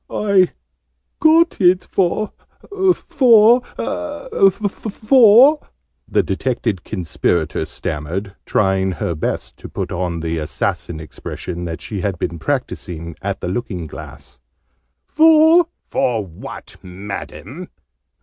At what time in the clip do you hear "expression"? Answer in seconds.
10.99-11.65